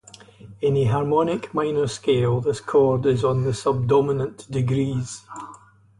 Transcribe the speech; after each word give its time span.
In 0.61 0.75
a 0.77 0.85
harmonic 0.85 1.53
minor 1.53 1.85
scale, 1.85 2.41
this 2.41 2.59
chord 2.59 3.05
is 3.05 3.23
on 3.23 3.43
the 3.43 3.53
subdominant 3.53 4.49
degrees. 4.49 5.23